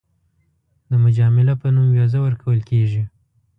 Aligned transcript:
د 0.89 0.91
مجامله 1.03 1.53
په 1.61 1.67
نوم 1.75 1.87
ویزه 1.91 2.19
ورکول 2.25 2.59
کېږي. 2.69 3.03